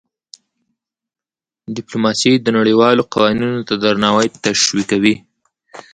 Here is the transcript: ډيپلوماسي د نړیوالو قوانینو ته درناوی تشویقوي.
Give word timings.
ډيپلوماسي 1.75 2.33
د 2.39 2.47
نړیوالو 2.57 3.03
قوانینو 3.13 3.59
ته 3.67 3.73
درناوی 3.83 4.27
تشویقوي. 4.43 5.15